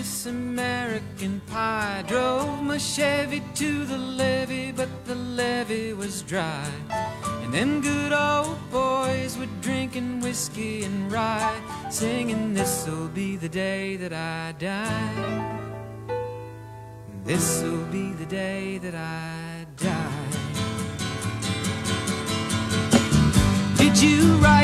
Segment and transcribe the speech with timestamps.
[0.00, 2.02] Miss American Pie.
[2.08, 6.66] Drove my Chevy to the levee, but the levee was dry.
[7.42, 13.96] And them good old boys were drinking whiskey and rye, singing, This'll be the day
[13.96, 15.68] that I die.
[17.26, 20.30] This'll be the day that I die.
[23.76, 24.59] Did you write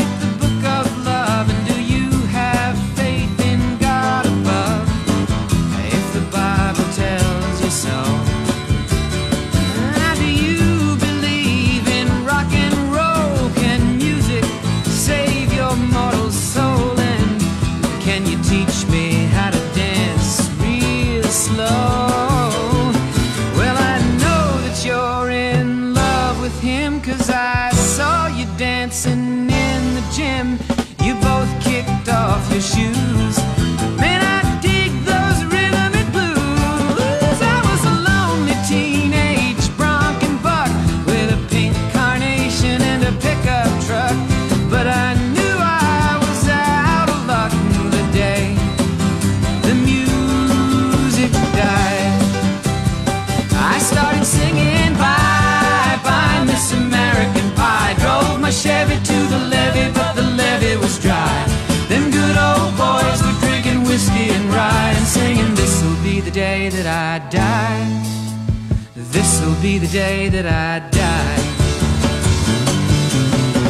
[69.67, 71.39] be the day that I die.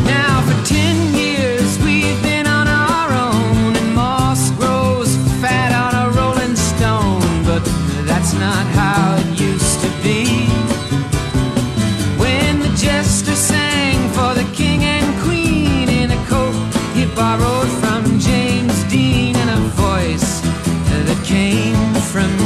[0.04, 6.06] Now for ten years we've been on our own, and moss grows fat on a
[6.18, 7.24] rolling stone.
[7.50, 7.64] But
[8.04, 10.20] that's not how it used to be.
[12.22, 16.56] When the jester sang for the king and queen in a coat
[16.96, 20.42] he borrowed from James Dean and a voice
[21.06, 22.45] that came from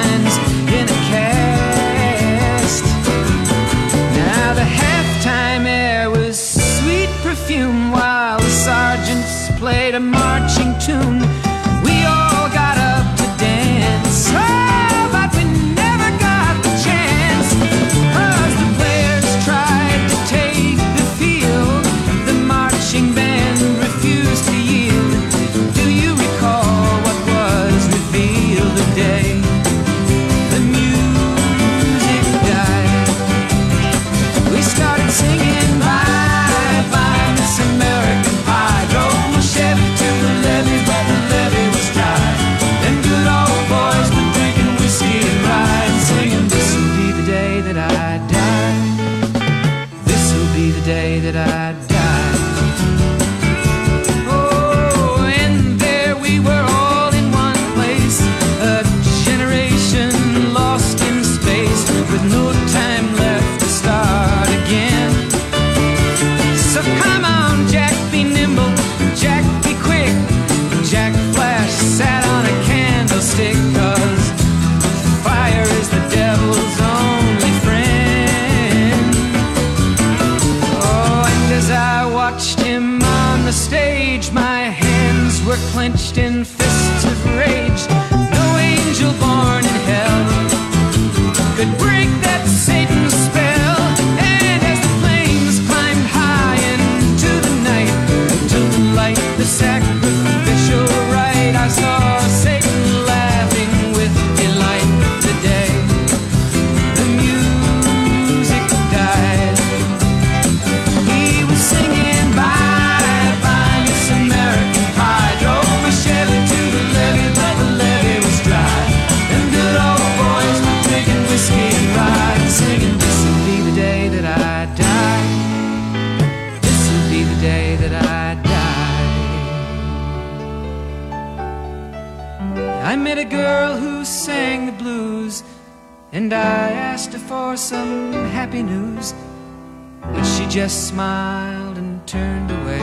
[140.51, 142.81] just smiled and turned away.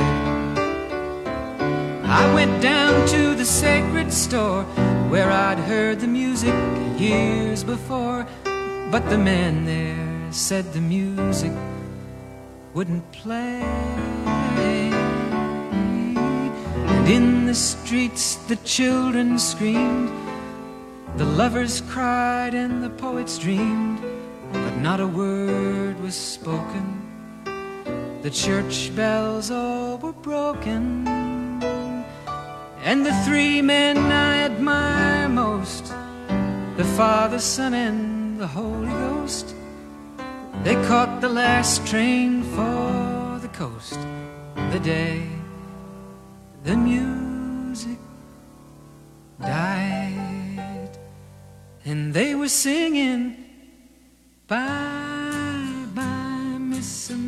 [2.02, 4.62] I went down to the sacred store
[5.10, 6.54] where I'd heard the music
[6.98, 8.26] years before.
[8.90, 11.52] But the man there said the music
[12.72, 13.60] wouldn't play.
[16.94, 20.08] And in the streets the children screamed,
[21.18, 24.00] the lovers cried, and the poets dreamed.
[24.54, 26.97] But not a word was spoken.
[28.22, 31.06] The church bells all were broken.
[32.82, 35.92] And the three men I admire most
[36.76, 39.54] the Father, Son, and the Holy Ghost
[40.64, 43.98] they caught the last train for the coast
[44.72, 45.26] the day
[46.64, 47.98] the music
[49.40, 50.90] died.
[51.84, 53.36] And they were singing,
[54.46, 57.27] Bye, bye, Miss American Pie.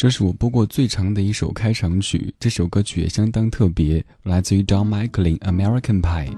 [0.00, 6.30] 这是我播过最长的一首开场曲，这首歌曲也相当特别，来自于 Don Michael in《American Pie》。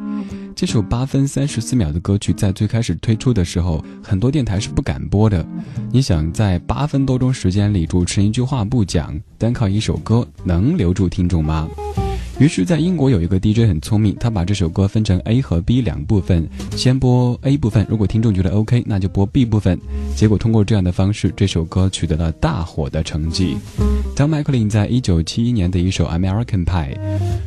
[0.56, 5.46] 这首八分三十四秒的歌曲在最开始推出的时候，很多电台是不敢播的。
[5.92, 11.68] 你想在八分多钟时间里，主持一句话不讲，单靠一首歌能留住听众吗？
[12.38, 19.78] 于是，在英国有一个 DJ 很聪明，他把这首歌分成 A 和 B 两部分，先播 A 部分，如果听众觉得 OK，那就播 B 部分。
[20.16, 23.56] 结果通过这样的方式，这首歌取得了大火的成绩。
[24.16, 26.94] Tom McLean 在一九七一年的一首《American Pie》，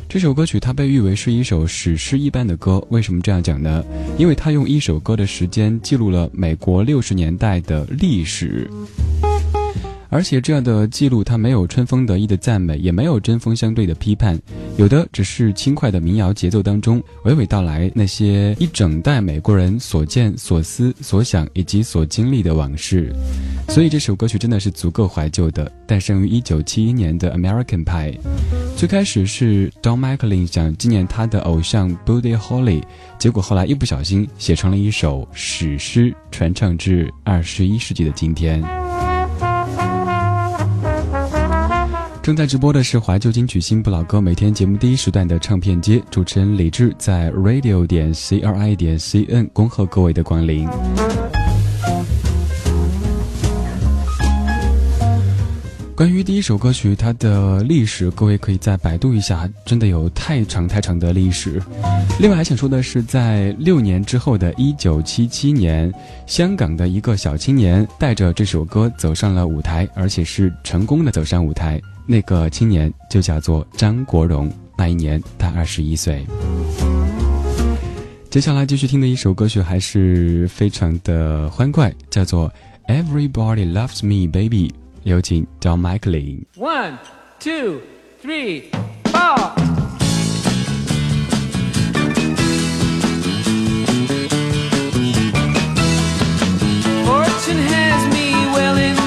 [0.08, 2.82] 这首歌曲它被誉为是一首史诗一般的歌。
[2.88, 3.84] 为什么这样讲呢？
[4.16, 8.70] 因为它用一首歌的时间记录了美国六十年代的历史。
[10.08, 14.38] 而且这样的记录，它没有春风得意的赞美，也没有针锋相对的批判，
[14.76, 23.12] 有的只是轻快的民谣节奏当中娓娓道来那些一整代美国人所见所思所想以及所经历的往事。
[23.68, 25.70] 所以这首歌曲真的是足够怀旧的。
[25.86, 28.12] 诞生于一九七一年的《American Pie》，
[28.76, 32.82] 最开始是 Don McLean 想纪念他的偶像 Buddy Holly，
[33.18, 38.85] 结果后来一不小心写成了一首史诗，传唱至二十一世纪的今天。
[42.26, 50.66] 正在直播的是怀旧金曲新不老歌，每天节目第一时段的唱片街，主持人李志在 radio 点 c r i 点 c n 恭候各位的光临。
[55.96, 61.58] 关于第一首歌曲，它的历史，各位可以再百度一下，真的有太长太长的历史。
[62.20, 65.90] 另外还想说的是，在六年之后的一九七七年，
[66.26, 71.80] 香港的一个小青年带着这首歌走上了舞台，而且是成功的走上舞台。
[72.06, 76.26] 那个青年就叫做张国荣，那一年他二十一岁。
[78.28, 82.52] 接下来继续听的一首歌曲还是非常的欢快，叫做
[83.02, 84.68] 《Everybody Loves Me, Baby》。
[85.06, 86.44] 有请 Don McLean。
[86.56, 86.98] One,
[87.38, 87.80] two,
[88.20, 88.72] three,
[89.04, 89.52] four.
[97.46, 99.05] China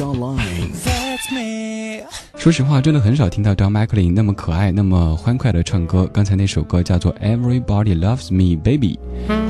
[0.00, 0.70] Online。
[2.36, 6.08] 说实话，真的很少听到 Don McLean 那么可爱、那么欢快的唱歌。
[6.12, 8.98] 刚才那首歌叫做《Everybody Loves Me, Baby》，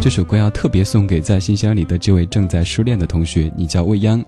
[0.01, 3.53] 这首歌要特别送给在信箱里的这位正在失恋的同学。
[3.57, 4.25] 你叫未央，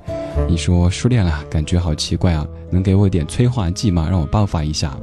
[0.48, 4.08] 你说失恋了，感觉好奇怪啊，能给我点催化剂吗？
[4.10, 4.96] 让我爆发一下。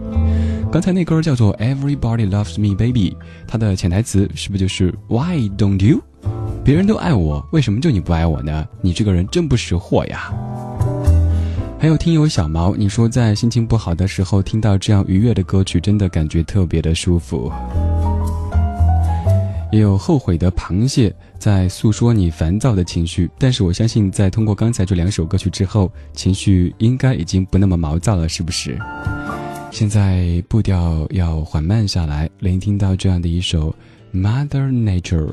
[0.72, 3.12] 刚才那歌叫做《Everybody Loves Me, Baby》，
[3.48, 6.02] 它的潜台词是不是就是 Why don't you？
[6.64, 8.68] 别人都爱我，为什么就你不爱我呢？
[8.82, 10.34] 你这个人真不识货呀！
[11.84, 17.52] 还有听友小毛，你说在心情不好的时候听到这样愉悦的歌曲，真的感觉特别的舒服。
[19.70, 28.80] 也有后悔的螃蟹在诉说你烦躁的情绪，但是我相信在通过刚才这两首歌曲之后，情绪应该已经不那么毛躁了，是不是？
[29.70, 33.76] 现在步调要缓慢下来，聆听到这样的一首
[34.18, 35.28] 《Mother Nature》。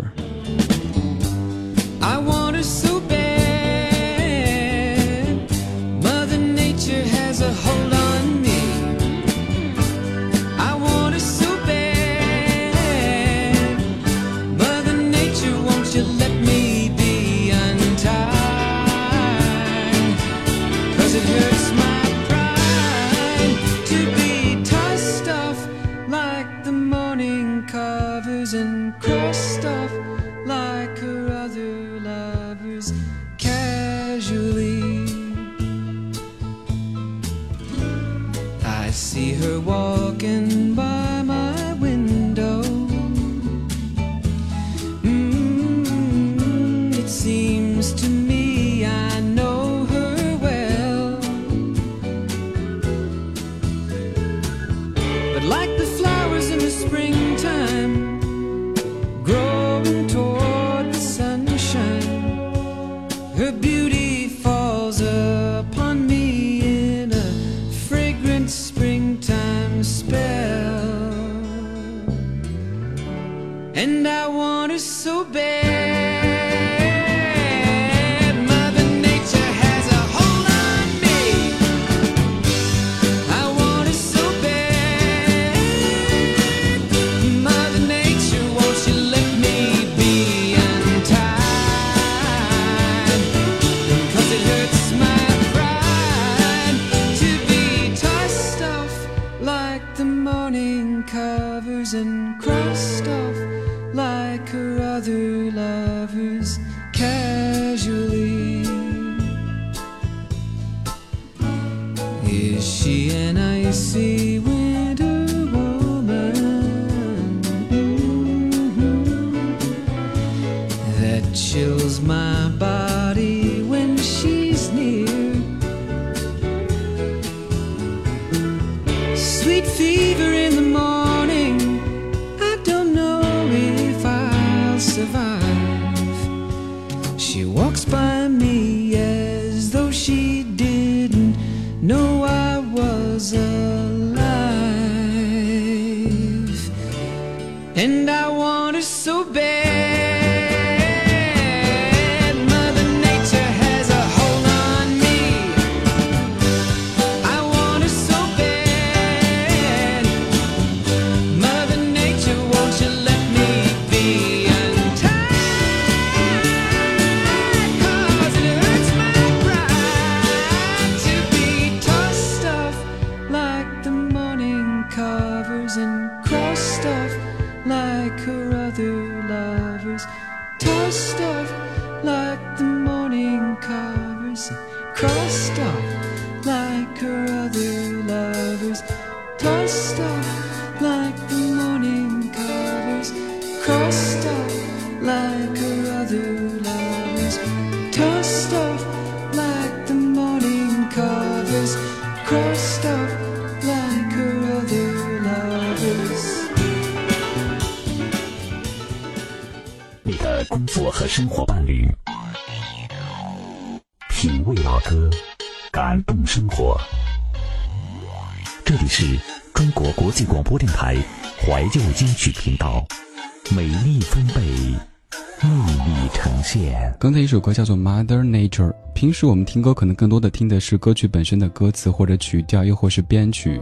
[227.31, 228.71] 这首歌叫做《Mother Nature》。
[228.93, 233.61] 平时我们听歌可能更多的听的是歌曲本身的歌词或者曲调，又或是编曲，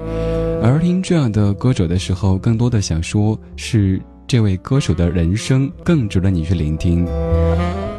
[0.63, 7.05] 而听这样的歌手的时候，更多的想说是这位歌手的人生更值得你去聆听。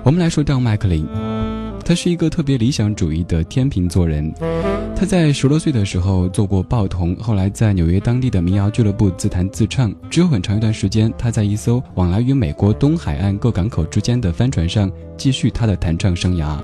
[0.03, 1.07] 我们来说张麦克林，
[1.89, 4.31] 他是一个特别理想主义的天秤座人。
[4.95, 9.91] 他在十多岁的时候做过报童，后来在纽约当地的民谣俱乐部自弹自唱。
[10.07, 16.61] 只有很长一段时间，他在一艘往来于美国东海岸各港口之间的帆船上继续他的弹唱生涯。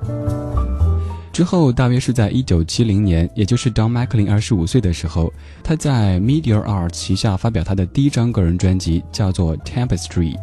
[1.36, 5.30] 之后，大约是在一九七零年，也就是 Don McLean 二十五岁的时候，
[5.62, 10.34] 他在 Media Art 旗下发表他的第一张个人专辑，叫做《Tapestry》。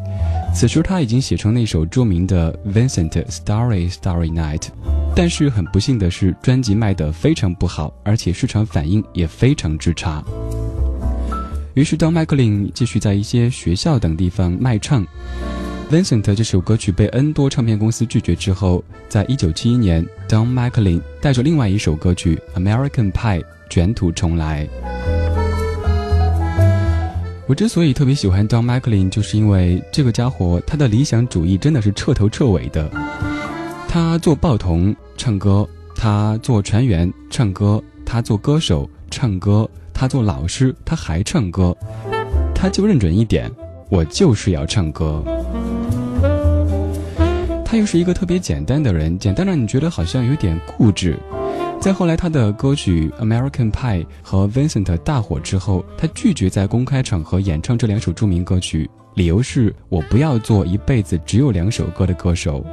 [0.53, 4.67] 此时他已经写成那首著名的 Vincent Starry Starry Night，
[5.15, 10.23] 但是很不幸的是，专辑卖得非常不好，而且市场反应也非常之差。
[11.73, 15.03] 于是，当麦克林继续在一些学校等地方卖唱。
[15.91, 24.67] Vincent 这首歌曲被 N 多唱片公司拒绝之后，在一九七一年，Don McLean 带着另外一首歌曲《American Pie》卷土重来。
[27.45, 32.89] 我之所以特别喜欢 Don McLean，就是因为这个家伙他的理想主义真的是彻头彻尾的。
[33.87, 41.75] 他做报童唱歌，他做船员唱歌，他做歌手唱歌，他做老师他还唱歌，
[42.55, 43.51] 他就认准一点，
[43.89, 45.23] 我就是要唱歌。
[47.73, 51.17] 他又是一个特别简单的人，简单让你觉得好像有点固执。
[51.81, 62.63] 在后来，他的歌曲《American Pie》和《Vincent》大火之后，他拒绝在公开场合演唱这两首著名歌曲，理由是我不要做一辈子只有两首歌的歌手。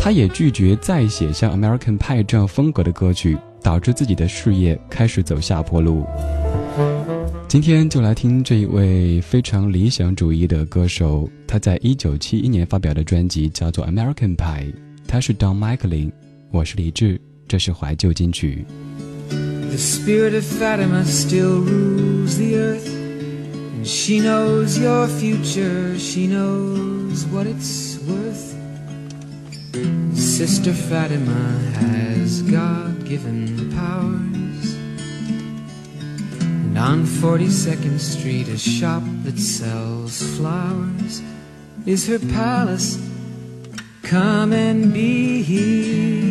[0.00, 6.04] 他也拒绝再写像《American Pie》这样风格的歌曲，导致自己的事业开始走下坡路。
[7.46, 14.72] 今天就来听这一位非常理想主义的歌手，他在一九七一年发表的专辑叫做《American Pie》，
[15.06, 16.10] 他是 Don McLean，
[16.50, 17.20] 我是李志。
[17.46, 18.64] 这是怀旧金曲。
[19.30, 22.88] The spirit of Fatima still rules the earth.
[22.88, 28.54] And she knows your future, she knows what it's worth.
[30.14, 34.73] Sister Fatima has God given powers.
[36.74, 41.22] And on 42nd Street, a shop that sells flowers
[41.86, 42.98] is her palace.
[44.02, 46.24] Come and be healed.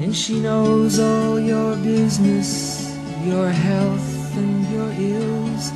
[0.00, 5.70] And she knows all your business, your health and your ills.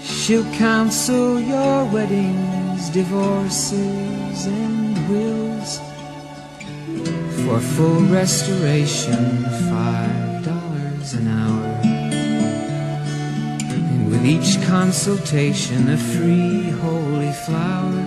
[0.00, 5.55] She'll counsel your weddings, divorces, and wills.
[7.46, 11.80] For full restoration, five dollars an hour.
[13.72, 18.00] And with each consultation, a free holy flower.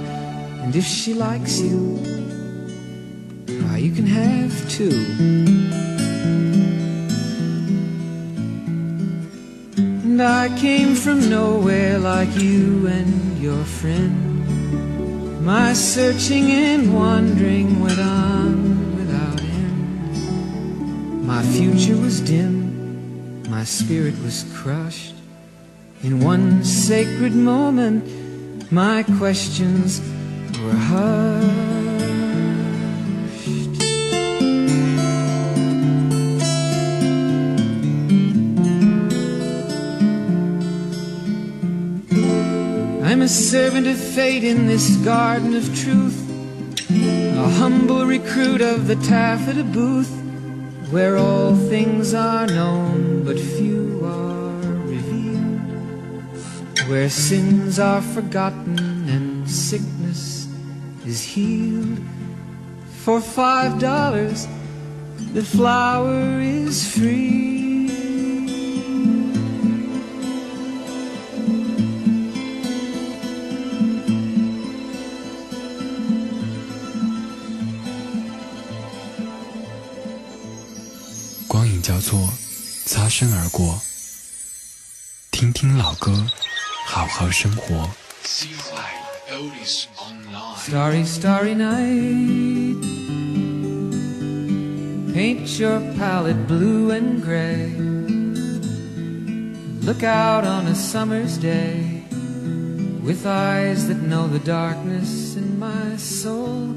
[0.62, 1.96] And if she likes you,
[3.62, 5.00] why, you can have two.
[9.78, 15.46] And I came from nowhere like you and your friend.
[15.46, 18.79] My searching and wandering went on.
[21.30, 25.14] My future was dim, my spirit was crushed.
[26.02, 30.02] In one sacred moment, my questions
[30.60, 31.46] were hushed.
[43.06, 46.28] I'm a servant of fate in this garden of truth,
[46.90, 50.19] a humble recruit of the taffeta booth,
[50.92, 54.54] where all things are known but few are
[54.88, 55.62] revealed,
[56.90, 60.48] where sins are forgotten and sickness
[61.06, 62.00] is healed.
[63.06, 64.48] For five dollars,
[65.34, 67.79] the flower is free.《
[83.49, 83.81] 而过。
[85.31, 86.13] 听听老歌，
[86.87, 87.89] 好好生活。
[90.57, 92.83] Starry, starry night.
[95.13, 97.73] Paint your palette blue and gray.
[99.83, 102.03] Look out on a summer's day
[103.05, 106.75] with eyes that know the darkness in my soul.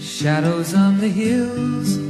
[0.00, 2.09] Shadows on the hills.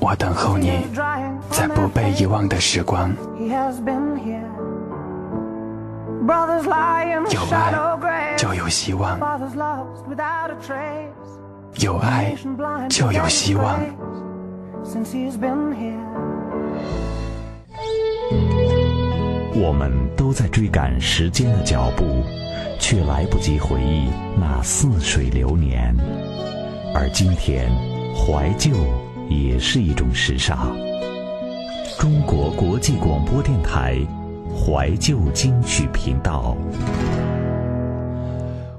[0.00, 0.70] 我等候你，
[1.50, 3.10] 在不被遗忘的时光，
[7.30, 9.18] 有爱就有希望，
[11.76, 12.34] 有爱
[12.88, 13.80] 就有希望。
[19.56, 22.04] 我们都在追赶时间的脚步，
[22.78, 25.96] 却来不及回忆那似水流年，
[26.94, 27.70] 而今天
[28.14, 28.70] 怀旧。
[29.28, 30.76] 也是一种时尚。
[31.98, 33.98] 中国国际广播电台
[34.54, 36.56] 怀旧金曲频道。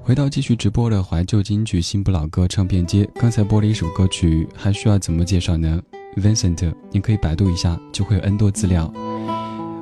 [0.03, 5.81] 回到继续直播的怀旧金曲新不老歌唱片街，刚才播了一首歌曲，还需要怎么介绍呢
[6.15, 8.93] ？Vincent，你可以百度一下，就会有 N 多资料。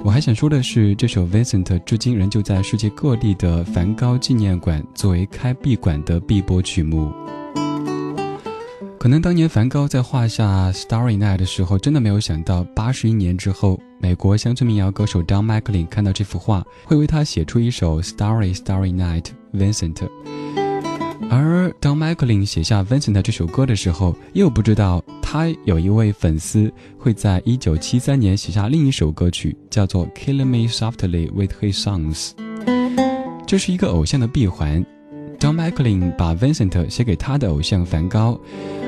[0.05, 7.11] 我还想说的是，这首 Vincent 至今仍旧在世界各地的梵高纪念馆作为开闭馆的必播曲目。
[9.03, 20.07] 可能当年梵高在画下《Starry Night》的时候，真的没有想到，八十一年之后，美国乡村民谣歌手 Don McLean 看到这幅画，会为他写出一首《Starry Starry Night》Vincent。
[21.29, 32.29] 而当 McLean 写下 Vincent 这首歌的时候，又不知道他有一位粉丝会在一九七三年写下另一首歌曲，叫做《Kill Me Softly with His Songs》。
[33.45, 34.85] 这是一个偶像的闭环。
[35.43, 38.39] Don McLean 把 Vincent 写给他的偶像梵高，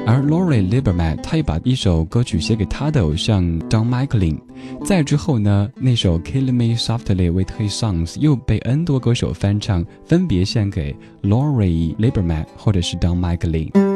[0.07, 4.37] 而 Lori Lieberman 他也把一首歌曲写给他的偶像 Don Michelin。
[4.85, 13.94] 在之后呢，那首《Kill Me Softly with His Songs》又被 N 多歌手翻唱，分别献给 Lori Lieberman 或者是 Don McLean。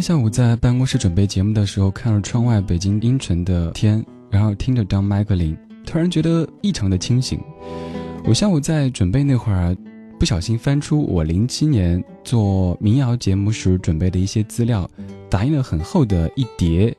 [0.00, 7.38] 下午在办公室准备节目的时候，看了窗外北京阴沉的天，然后听着 Don McLean，突然觉得异常的清醒。
[8.24, 9.76] 我下午在准备那会儿，
[10.18, 14.88] 不小心翻出我零七年做民谣节目时准备的一些资料，
[15.28, 16.94] 打印了很厚的一叠。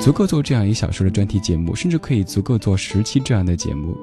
[0.00, 3.96] 足够做这样一小时的专题节目，甚至可以足够做十期这样的节目。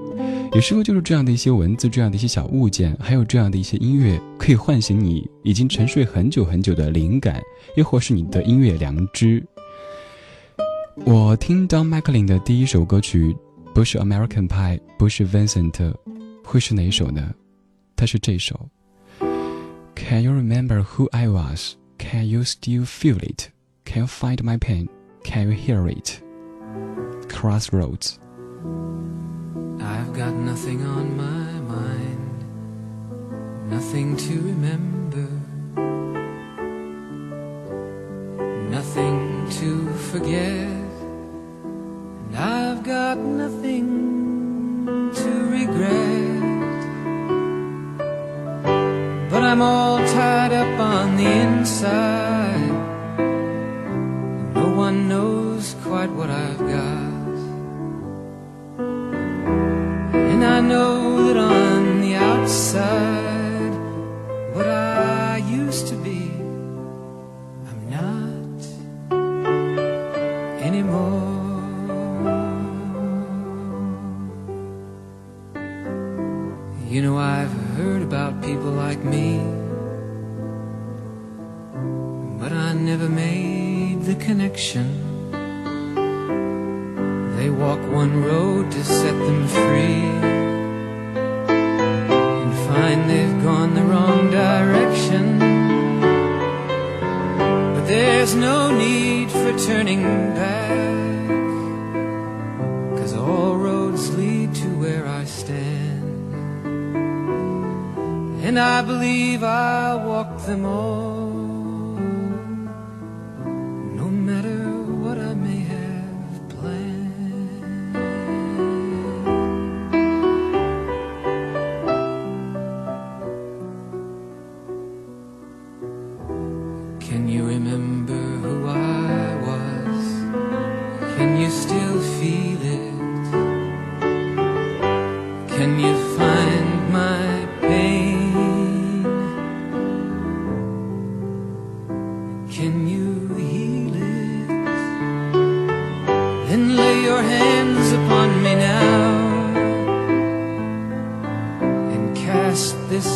[0.53, 7.41] 有时候就是这样的一些文字，这样的一些小物件，还有这样的一些音乐，可以唤醒你已经沉睡很久很久的灵感，
[7.75, 9.45] 又或是你的音乐良知。
[11.05, 13.35] 我听 Don McLean 的第一首歌曲，
[13.73, 15.93] 不是 American Pie，不是 Vincent，
[16.43, 17.33] 会是哪一首呢？
[17.97, 18.69] 它是这首。
[19.95, 21.73] Can you remember who I was?
[21.97, 23.49] Can you still feel it?
[23.83, 24.87] Can you find my pain?
[25.23, 26.21] Can you hear it?
[27.27, 28.15] Crossroads.
[29.85, 32.37] I've got nothing on my mind,
[33.69, 35.27] nothing to remember,
[38.71, 40.87] nothing to forget,
[42.25, 43.87] and I've got nothing
[45.13, 46.41] to regret.
[49.29, 52.71] But I'm all tied up on the inside.
[54.55, 57.14] No one knows quite what I've got.
[60.65, 61.14] Know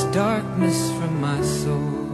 [0.05, 2.09] darkness from my soul.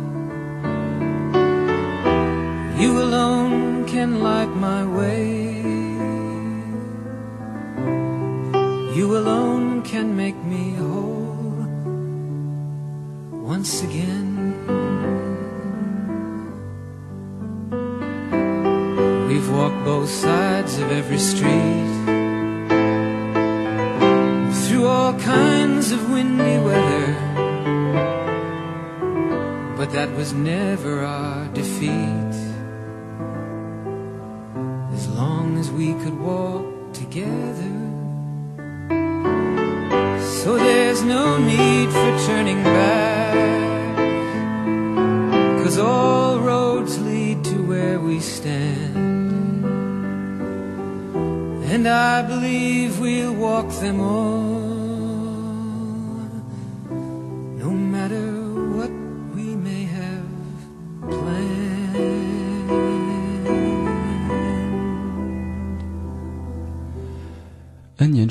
[2.79, 5.61] You alone can light my way.
[8.97, 11.65] You alone can make me whole
[13.31, 14.31] once again.
[19.27, 21.91] We've walked both sides of every street
[24.61, 27.44] through all kinds of windy weather.
[29.85, 32.33] But that was never our defeat.
[34.97, 37.75] As long as we could walk together.
[40.41, 43.35] So there's no need for turning back.
[45.63, 48.95] Cause all roads lead to where we stand.
[51.71, 54.64] And I believe we'll walk them all.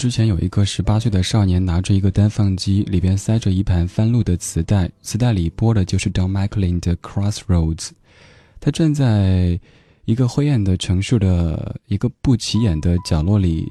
[0.05, 7.77] 之前，有一个十八岁的少年拿着一个单放机，里边塞着一盘翻录的磁带，磁带里播的就是 Don McLean 的《Crossroads》。
[8.61, 9.59] 他站在
[10.05, 13.67] 一个灰暗的城市的一个不起眼的角落里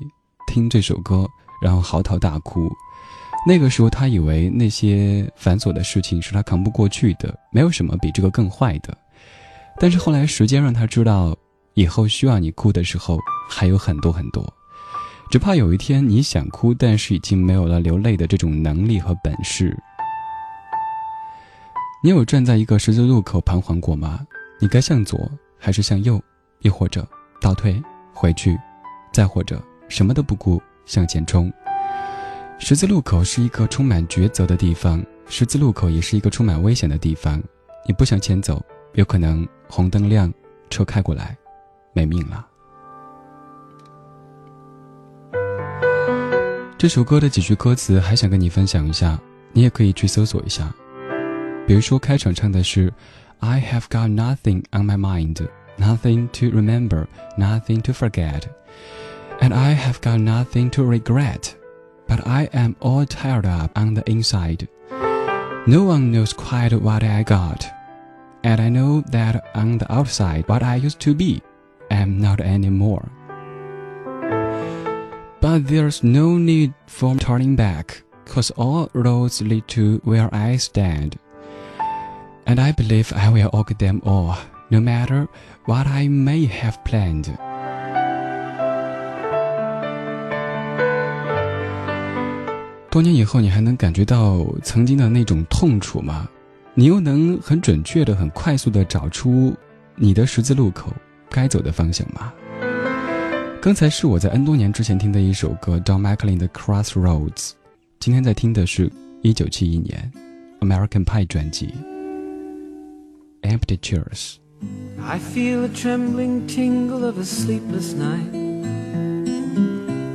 [0.47, 1.27] 听这首歌，
[1.61, 2.67] 然后嚎啕大哭。
[3.45, 8.97] 那个时候，他以为那些繁琐的事情是他扛不过去的，没有什么比这个更坏的。
[9.79, 11.37] 但是后来，时间让他知道，
[11.75, 14.51] 以后需要你哭的时候还有很多很多。
[15.33, 19.75] 只怕有一天你想哭，但是已经没有了流泪的这种能力和本事。
[22.03, 24.19] 你有站在一个十字路口彷徨过吗？
[24.59, 25.19] 你该向左
[25.57, 26.21] 还是向右？
[26.59, 27.03] 亦或者
[27.41, 27.81] 倒退
[28.13, 28.55] 回去，
[29.11, 29.59] 再或者
[29.89, 31.51] 什么都不顾向前冲？
[32.59, 37.41] 十字路口是一个充满抉择的地方，十字路口也是一个充满危险的地方。
[37.87, 38.63] 你不向前走，
[38.93, 40.31] 有可能红灯亮，
[40.69, 41.35] 车开过来，
[41.91, 42.49] 没命了。
[46.82, 49.18] 这首歌的几句歌词还想跟你分享一下，
[49.52, 50.72] 你也可以去搜索一下。
[51.66, 52.92] 比如说开场唱的是
[53.40, 55.46] "I have got nothing on my mind"，
[55.78, 57.06] nothing to remember,
[57.36, 58.42] nothing to forget.
[59.40, 61.50] And I have got nothing to regret,
[62.06, 64.66] but I am all tired up on the inside.
[65.66, 67.66] No one knows quite what I got,
[68.42, 71.42] and I know that on the outside, what I used to be,
[71.90, 73.08] am not anymore.
[75.42, 81.12] But there's no need for turning back, cause all roads lead to where I stand.
[82.44, 84.36] And I believe I will walk them all,
[84.68, 85.28] no matter
[85.64, 87.36] what I may have planned.
[92.90, 96.28] 多年以后，你还能感觉到曾经的那种痛楚吗？
[96.74, 99.54] 你又能很准确的、很快速的找出
[99.94, 100.92] 你的十字路口
[101.28, 102.32] 该走的方向吗？
[103.62, 107.30] 刚才是我在 N 多年之前听的一首歌，Don McLean 的《Crossroads》。
[108.00, 108.90] 今天在听的是
[109.22, 110.12] 1971年
[110.60, 111.74] American Pie 专辑《
[113.50, 114.36] Empty Chairs》。
[115.00, 118.30] I feel a trembling tingle of a sleepless night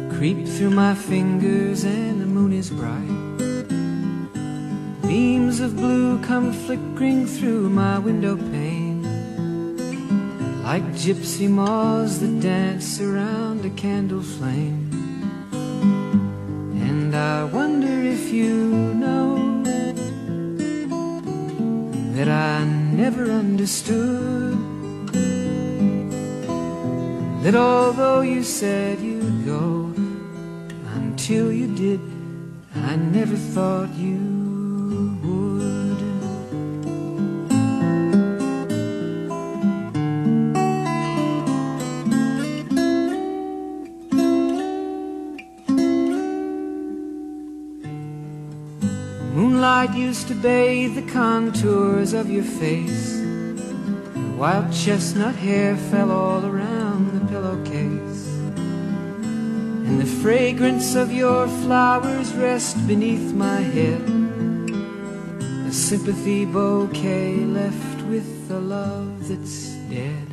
[0.10, 3.08] creep through my fingers, and the moon is bright.
[5.04, 8.87] Beams of blue come flickering through my window pane,
[10.69, 14.91] like gypsy moths that dance around a candle flame.
[16.89, 18.55] And I wonder if you
[19.03, 19.63] know
[22.17, 22.67] that I
[23.03, 24.59] never understood.
[27.45, 29.95] That although you said you'd go,
[31.01, 32.01] until you did,
[32.75, 34.28] I never thought you
[50.09, 53.21] used to bathe the contours of your face.
[54.39, 58.27] Wild chestnut hair fell all around the pillowcase.
[59.87, 64.03] And the fragrance of your flowers rest beneath my head.
[65.69, 70.29] A sympathy bouquet left with a love that's dead.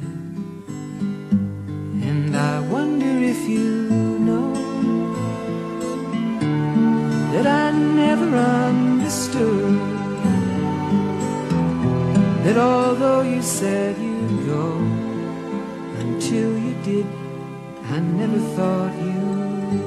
[2.09, 3.71] And I wonder if you
[4.27, 4.53] know
[7.33, 8.84] that I never understood.
[12.45, 14.77] That although you said you'd go,
[16.03, 17.07] until you did,
[17.89, 19.81] I never thought you would.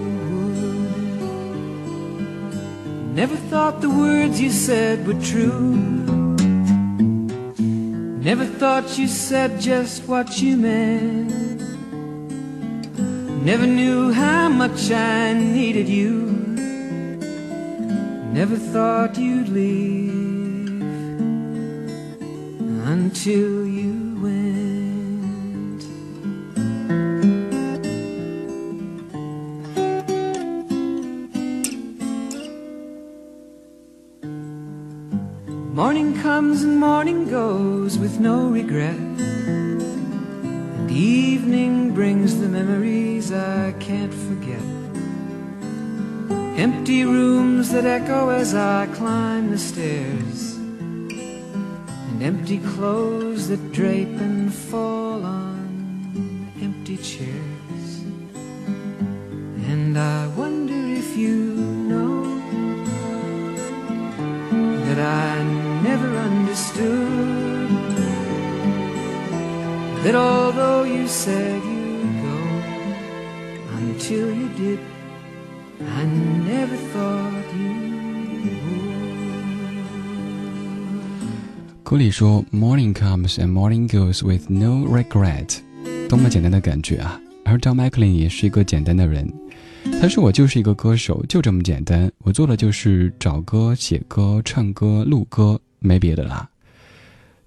[3.14, 5.76] Never thought the words you said were true.
[8.28, 11.62] Never thought you said just what you meant.
[13.44, 16.26] Never knew how much I needed you.
[18.32, 19.97] Never thought you'd leave
[23.28, 25.82] until you went.
[35.74, 38.96] Morning comes and morning goes with no regret.
[38.96, 44.62] And evening brings the memories I can't forget.
[46.58, 50.27] Empty rooms that echo as I climb the stairs.
[52.20, 58.02] And empty clothes that drape and fall on empty chairs.
[59.70, 61.36] And I wonder if you
[61.92, 62.24] know
[64.84, 65.44] that I
[65.84, 67.68] never understood.
[70.02, 71.57] That although you said
[81.98, 85.58] 里说，Morning comes and morning goes with no regret，
[86.08, 87.20] 多么简单的感觉啊！
[87.44, 89.28] 而 John McLean 也是一个简单的人，
[90.00, 96.48] 他说我就是一个歌手，就这么简单，我做的就是找歌、写歌、唱歌、录歌，没别的啦。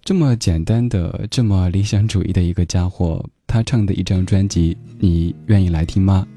[0.03, 6.27] 这么简单的、这么理想主义的一个家伙，他唱的一张专辑，你愿意来听吗？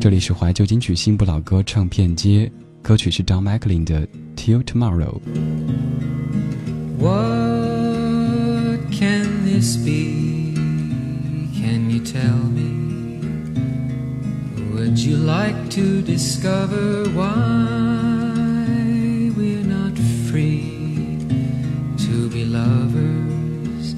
[0.00, 2.50] 这里是怀旧金曲新不老歌唱片街，
[2.82, 5.20] 歌曲是 John McLean 的《Till Tomorrow》。
[9.54, 10.52] This be?
[11.60, 12.70] Can you tell me?
[14.72, 17.36] Would you like to discover why
[19.36, 19.96] we're not
[20.28, 21.18] free
[22.04, 23.94] to be lovers?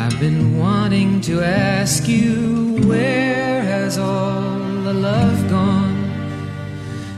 [0.00, 4.48] I've been wanting to ask you where has all
[4.88, 6.04] the love gone?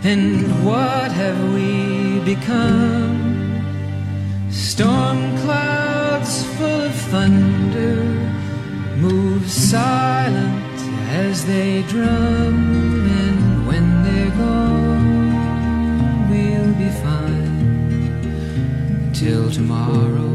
[0.03, 3.16] And what have we become?
[4.57, 8.03] Storm clouds full of thunder,
[8.97, 10.81] move silent
[11.11, 12.57] as they drum,
[13.23, 15.35] and when they're gone,
[16.31, 17.53] we'll be fine
[19.13, 20.35] till tomorrow.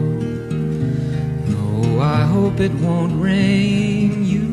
[1.58, 4.24] Oh, I hope it won't rain.
[4.24, 4.48] You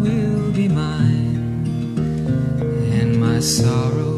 [0.00, 1.66] will be mine,
[2.98, 4.15] and my sorrow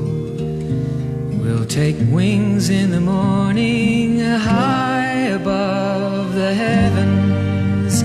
[1.49, 8.03] will take wings in the morning high above the heavens.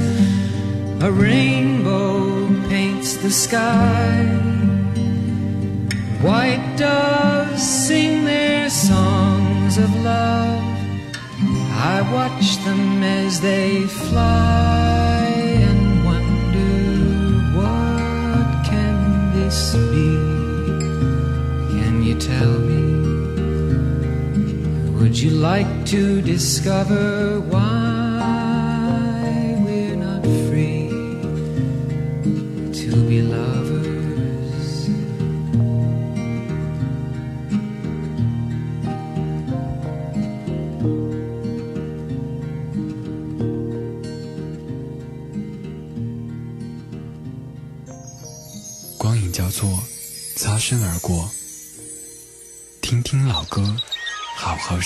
[1.04, 4.24] A rainbow paints the sky.
[6.22, 10.64] White doves sing their songs of love.
[11.92, 15.26] I watch them as they fly
[15.68, 16.76] and wonder
[17.60, 20.12] what can this be?
[21.76, 23.13] Can you tell me?
[25.04, 27.83] Would you like to discover why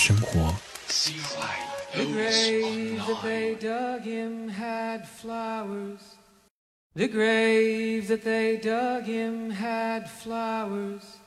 [0.08, 0.54] 生活。”
[1.94, 6.00] The grave that they dug him had flowers.
[6.94, 11.18] The grave that they dug him had flowers.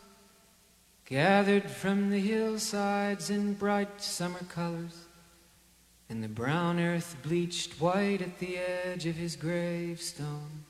[1.05, 5.05] Gathered from the hillsides in bright summer colors.
[6.09, 10.65] And the brown earth bleached white at the edge of his gravestone.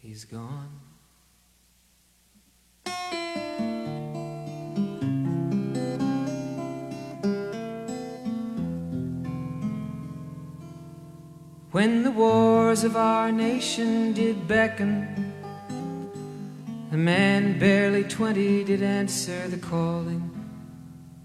[0.00, 0.80] He's gone.
[11.72, 15.32] When the wars of our nation did beckon,
[16.92, 20.30] a man barely twenty did answer the calling,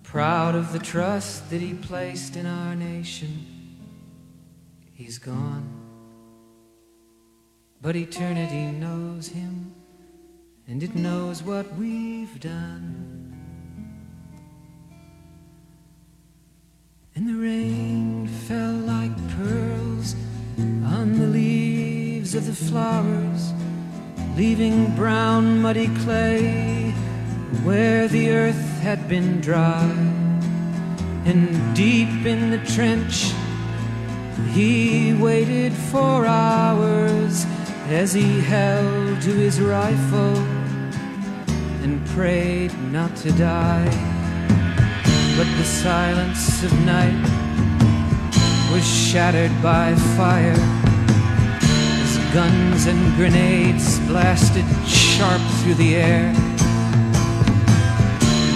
[0.03, 3.45] proud of the trust that he placed in our nation.
[4.93, 5.67] He's gone,
[7.81, 9.75] but eternity knows him,
[10.65, 13.35] and it knows what we've done.
[17.15, 19.86] And the rain fell like pearls
[20.57, 23.53] on the leaves of the flowers,
[24.35, 26.91] leaving brown muddy clay
[27.63, 29.89] where the earth had been dry.
[31.25, 33.31] And deep in the trench,
[34.53, 37.45] he waited for hours
[37.89, 40.37] as he held to his rifle
[41.83, 43.89] and prayed not to die.
[45.37, 47.46] But the silence of night
[48.77, 50.53] was shattered by fire
[52.03, 56.31] as guns and grenades blasted sharp through the air.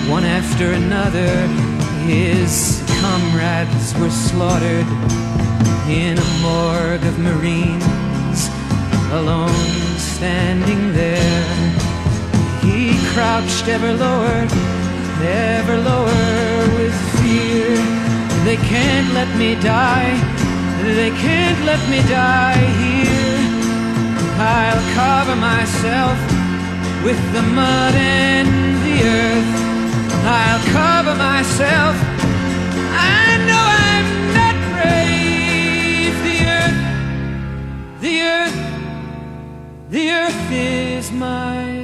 [0.07, 1.32] One after another,
[2.05, 4.89] his comrades were slaughtered
[5.89, 8.41] in a morgue of Marines,
[9.11, 11.45] alone standing there.
[12.61, 14.47] He crouched ever lower,
[15.24, 18.01] ever lower with fear.
[18.44, 20.14] They can't let me die.
[20.82, 23.38] They can't let me die here.
[24.39, 26.18] I'll cover myself
[27.06, 28.50] with the mud and
[28.86, 29.52] the earth.
[30.26, 31.96] I'll cover myself.
[32.98, 34.08] I know I'm
[34.39, 36.16] not brave.
[36.28, 36.80] The earth,
[38.02, 38.60] the earth,
[39.92, 41.81] the earth is my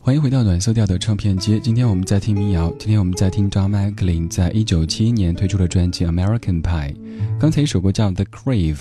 [0.00, 1.58] 欢迎回到暖色调的唱片街。
[1.58, 6.94] 今天我们在听民谣，今天我们在听 John McLean 在一九七一年推出的专辑《American Pie》。
[7.40, 8.76] 刚才一首歌叫《The Crave》。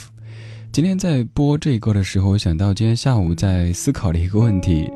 [0.76, 4.92] 今天在播这歌的时候，我想到今天下午在思考的一个问题。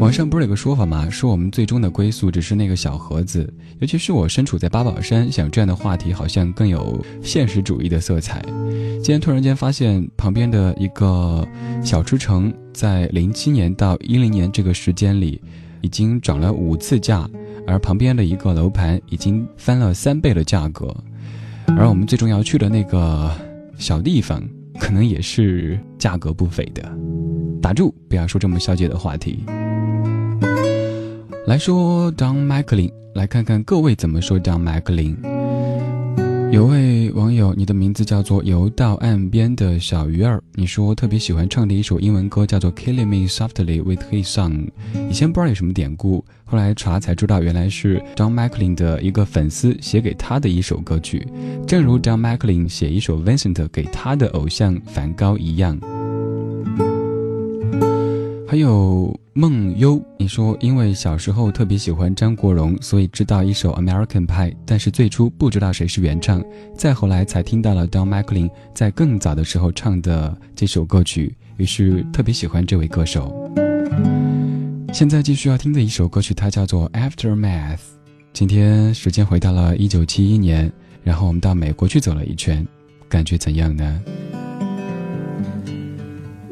[0.00, 1.08] 网上不是有个说法吗？
[1.08, 3.48] 说我们最终的归宿只是那个小盒子。
[3.78, 8.42] 尤其是我身处在八宝山，想这样的话题好像更有现实主义的色彩。
[8.94, 11.46] 今天突然间发现旁边的一个
[11.84, 15.40] 小吃城，在零七年到一零年这个时间里，
[15.82, 17.30] 已经涨了五次价，
[17.64, 20.92] 而旁边的一个楼盘已经翻了三倍的价格。
[21.78, 23.30] 而我们最终要去的那个
[23.78, 24.42] 小地方，
[24.78, 26.82] 可能也是价格不菲的。
[27.60, 29.44] 打住，不要说这么消极的话题。
[31.46, 35.35] 来说 Don m c l e a n 来看看各位怎么说 Don m c l e a n
[36.56, 44.70] 有位网友，你的名字叫做游到岸边的小鱼儿，你说特别喜欢唱的一首英文歌叫做《Killing Me Softly with His Song》，
[45.10, 51.28] 以前不知道有什么典故，后来查才知道原来是 Don m c l e a n 的一个粉丝写给他的一首歌曲，
[51.66, 55.78] 正如 Don m c l e a n 写一首 Vincent 给他的偶像梵高一样。
[58.48, 66.40] 还有梦优，你说因为小时候特别喜欢张国荣，所以知道一首《American Pie》，但是最初不知道谁是原唱，
[66.76, 73.34] 再后来才听到了 Don m c l e a n 在更早的时候唱的这首歌曲，于是特别喜欢这位歌手。
[74.92, 77.76] 现在继续要听的一首歌曲，它叫做《Aftermath》。
[78.32, 80.72] 今天时间回到了一九七一年，
[81.02, 82.64] 然后我们到美国去走了一圈，
[83.08, 84.00] 感觉怎样呢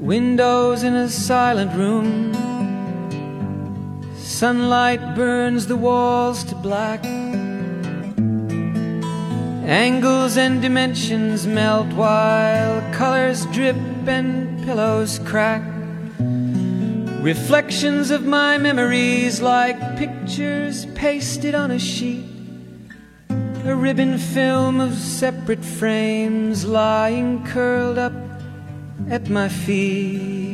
[0.04, 2.34] ？Windows in a silent room.
[4.18, 7.02] Sunlight burns the walls to black.
[9.64, 13.76] Angles and dimensions melt while colors drip
[14.06, 15.62] and pillows crack.
[17.22, 22.26] Reflections of my memories like pictures pasted on a sheet.
[23.64, 28.12] A ribbon film of separate frames lying curled up
[29.10, 30.44] at my feet.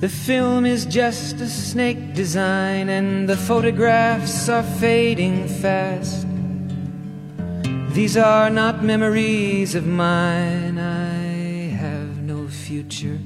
[0.00, 6.26] The film is just a snake design, and the photographs are fading fast.
[7.94, 10.78] These are not memories of mine.
[10.78, 13.18] I have no future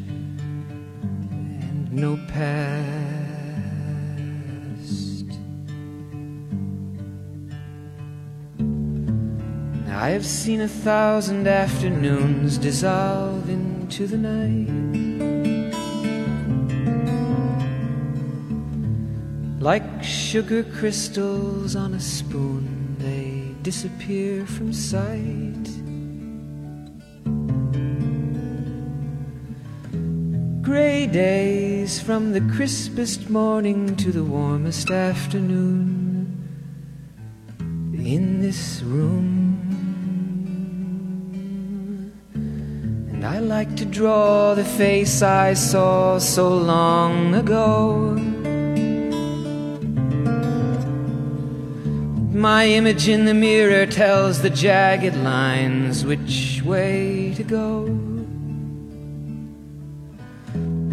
[1.61, 3.09] and no past.
[9.93, 14.91] I have seen a thousand afternoons dissolve into the night.
[19.61, 25.68] Like sugar crystals on a spoon, they disappear from sight.
[30.62, 36.49] Gray days from the crispest morning to the warmest afternoon
[37.93, 39.39] in this room.
[43.20, 48.14] And I like to draw the face I saw so long ago.
[52.32, 57.84] My image in the mirror tells the jagged lines which way to go.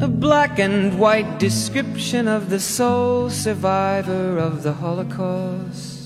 [0.02, 5.97] A black and white description of the sole survivor of the Holocaust.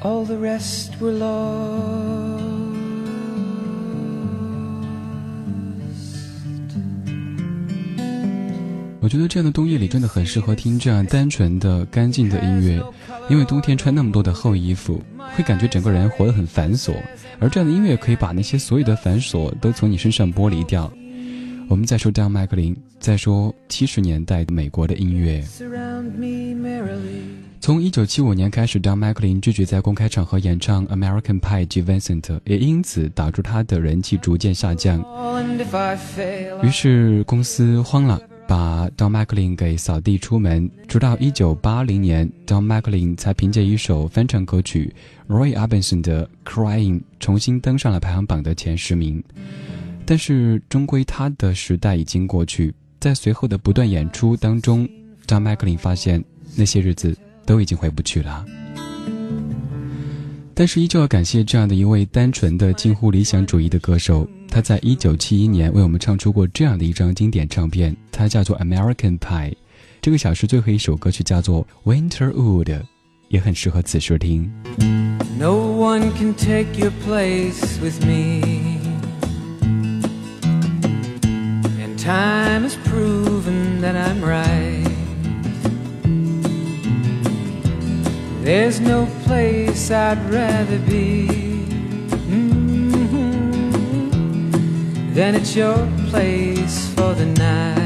[0.00, 2.38] All the rest were lost.
[9.00, 12.80] 我觉得这样的冬夜里真的很适合听这样单纯的、干净的音乐，
[13.28, 15.02] 因为冬天穿那么多的厚衣服，
[15.34, 16.94] 会感觉整个人活得很繁琐，
[17.40, 20.92] 而这样的音乐可以把那些所有的繁琐都从你身上剥离掉。
[21.68, 25.42] 我们再说 Don 麦克林，再说七十年代美国的音乐。
[27.60, 35.04] 从一九七五年开始，Don m c l e a n 拒绝在公开场合演唱《American Pie》及 Vincent，也因此导致他的人气逐渐下降。
[36.62, 40.70] 于是公司慌了，把 Don m c l e a n 给扫地出门。
[40.86, 44.94] 直到一九八零年，Don m c l e a n 才凭借一首翻唱歌曲
[45.28, 49.22] Roy Orbison 的《Crying》重新登上了排行榜的前十名。
[50.06, 54.88] 但是终归他的时代已经过去，在随后的不断演出当中
[55.28, 56.22] 让麦克林发现
[56.56, 58.44] 那些日子都已经回不去了。
[60.54, 69.50] 但是依旧要感谢这样的一位单纯的、近乎理想主义的歌手，他在一九七一年为我们唱出过这样的一张经典唱片，它叫做《American Pie》。
[70.00, 72.64] 这个小时最后一首歌曲叫做《Winter Wood》，
[73.28, 74.50] 也很适合此时听。
[75.38, 78.87] no one can take your place with me.
[82.08, 84.96] Time has proven that I'm right.
[88.42, 91.28] There's no place I'd rather be
[92.32, 93.12] mhm,
[95.12, 95.76] than at your
[96.08, 97.76] place for the night.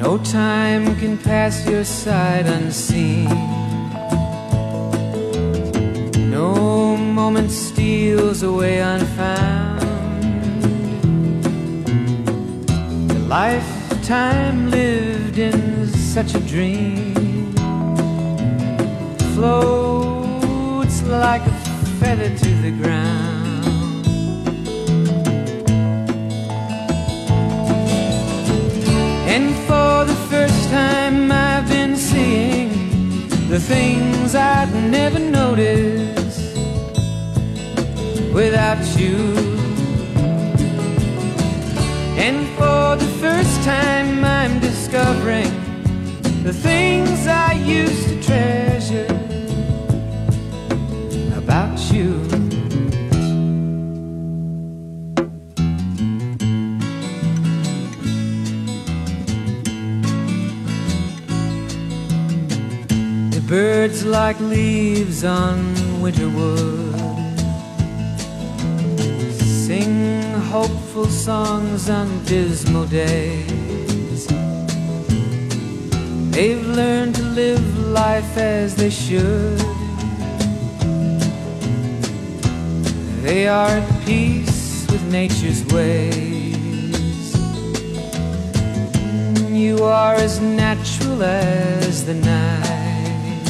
[0.00, 3.28] No time can pass your side unseen.
[6.30, 6.89] No
[7.24, 9.80] moment steals away unfound.
[13.10, 17.14] The lifetime lived in such a dream
[19.34, 21.56] floats like a
[22.00, 24.06] feather to the ground.
[29.34, 32.70] And for the first time, I've been seeing
[33.54, 36.19] the things I'd never noticed
[38.32, 39.16] without you.
[42.16, 45.50] And for the first time, I'm discovering
[46.42, 49.06] the things I used to treasure
[51.36, 52.22] about you.
[63.30, 66.89] The birds like leaves on winter wood
[69.70, 74.26] sing hopeful songs on dismal days.
[76.34, 77.66] They've learned to live
[78.00, 79.60] life as they should.
[83.22, 87.26] They are at peace with nature's ways.
[89.62, 93.46] You are as natural as the night,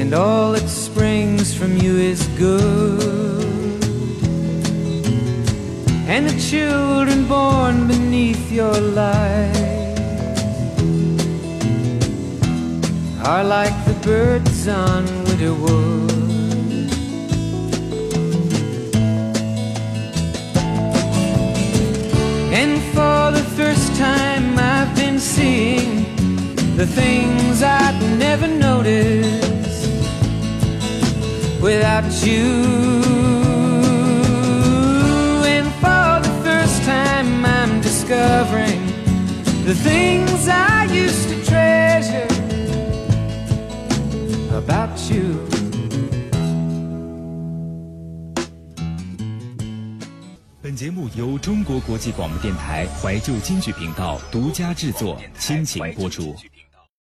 [0.00, 3.31] and all that springs from you is good.
[6.14, 9.96] And the children born beneath your light
[13.24, 16.90] are like the birds on winter wood.
[22.60, 26.04] And for the first time, I've been seeing
[26.76, 29.88] the things I'd never noticed
[31.62, 33.01] without you.
[39.82, 42.26] Things I used to treasure
[44.56, 45.38] about you.
[50.62, 56.34] 本节目由中国国际广播电台怀旧金曲频道独家制作，倾情播出。